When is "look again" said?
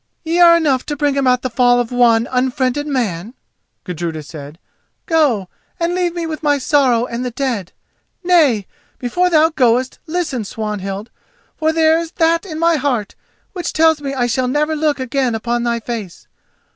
14.75-15.35